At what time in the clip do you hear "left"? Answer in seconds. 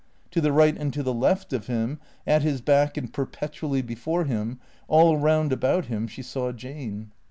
1.13-1.53